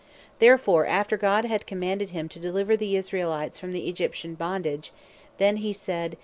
[0.39, 4.91] Therefore after God had commanded him to deliver the Israelites from the Egyptian bondage,
[5.37, 6.19] when he said (Exod 4.